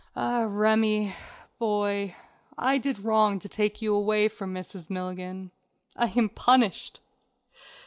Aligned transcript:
Ah, 0.15 0.47
Remi, 0.49 1.13
boy, 1.59 2.15
I 2.57 2.79
did 2.79 2.97
wrong 3.01 3.37
to 3.37 3.47
take 3.47 3.83
you 3.83 3.93
away 3.93 4.29
from 4.29 4.51
Mrs. 4.51 4.89
Milligan. 4.89 5.51
I 5.95 6.11
am 6.17 6.29
punished. 6.29 7.01